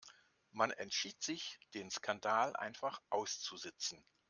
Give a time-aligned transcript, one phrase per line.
[0.49, 4.03] Man entschied sich, den Skandal einfach auszusitzen.